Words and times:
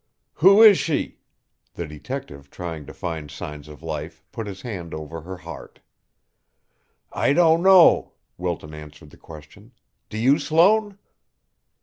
"Who 0.37 0.63
is 0.63 0.79
she?" 0.79 1.19
The 1.75 1.85
detective, 1.85 2.49
trying 2.49 2.87
to 2.87 2.91
find 2.95 3.29
signs 3.29 3.67
of 3.67 3.83
life, 3.83 4.23
put 4.31 4.47
his 4.47 4.63
hand 4.63 4.95
over 4.95 5.21
her 5.21 5.37
heart. 5.37 5.79
"I 7.13 7.33
don't 7.33 7.61
know," 7.61 8.13
Wilton 8.35 8.73
answered 8.73 9.11
the 9.11 9.17
question. 9.17 9.73
"Do 10.09 10.17
you, 10.17 10.39
Sloane?" 10.39 10.97